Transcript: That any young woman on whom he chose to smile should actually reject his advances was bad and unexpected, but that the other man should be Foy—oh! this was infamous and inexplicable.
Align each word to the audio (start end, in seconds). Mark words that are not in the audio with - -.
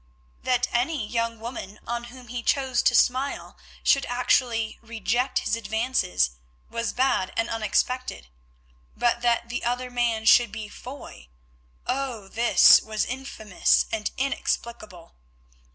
That 0.41 0.65
any 0.71 1.05
young 1.07 1.39
woman 1.39 1.79
on 1.85 2.05
whom 2.05 2.29
he 2.29 2.41
chose 2.41 2.81
to 2.81 2.95
smile 2.95 3.55
should 3.83 4.07
actually 4.07 4.79
reject 4.81 5.37
his 5.45 5.55
advances 5.55 6.31
was 6.71 6.91
bad 6.91 7.31
and 7.37 7.47
unexpected, 7.51 8.27
but 8.97 9.21
that 9.21 9.49
the 9.49 9.63
other 9.63 9.91
man 9.91 10.25
should 10.25 10.51
be 10.51 10.69
Foy—oh! 10.69 12.29
this 12.29 12.81
was 12.81 13.05
infamous 13.05 13.85
and 13.91 14.09
inexplicable. 14.17 15.13